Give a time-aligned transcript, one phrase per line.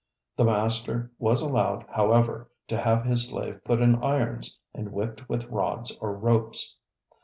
[0.35, 5.45] The master was allowed, however, to have his slave put in irons and whipped with
[5.45, 6.75] rods or ropes.